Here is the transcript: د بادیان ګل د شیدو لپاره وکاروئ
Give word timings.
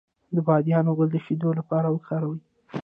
د 0.35 0.37
بادیان 0.47 0.85
ګل 0.97 1.09
د 1.13 1.17
شیدو 1.25 1.49
لپاره 1.59 1.87
وکاروئ 1.89 2.39